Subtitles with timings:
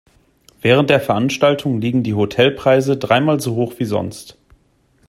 [0.63, 4.35] Während der Veranstaltung liegen die Hotelpreise dreimal so hoch wie sonst.